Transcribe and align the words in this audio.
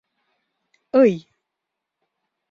—Ый... 1.03 1.13